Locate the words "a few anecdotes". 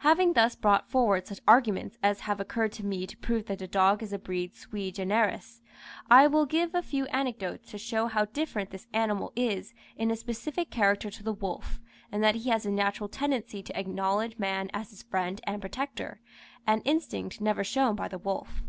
6.74-7.70